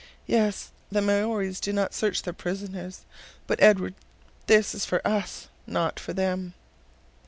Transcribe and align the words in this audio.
"Yes! 0.25 0.71
the 0.91 0.99
Maories 0.99 1.59
do 1.59 1.71
not 1.71 1.93
search 1.93 2.23
their 2.23 2.33
prisoners. 2.33 3.01
But, 3.45 3.61
Edward, 3.61 3.93
this 4.47 4.73
is 4.73 4.83
for 4.83 5.07
us, 5.07 5.47
not 5.67 5.99
for 5.99 6.11
them." 6.11 6.55